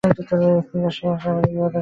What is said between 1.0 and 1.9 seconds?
আশা বাড়ে বিপদে অভয়